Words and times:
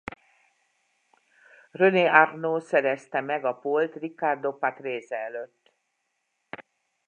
René 1.71 2.05
Arnoux 2.07 2.59
szerezte 2.67 3.21
meg 3.21 3.45
a 3.45 3.53
pole-t 3.53 3.95
Riccardo 3.95 4.57
Patrese 4.57 5.15
előtt. 5.17 5.73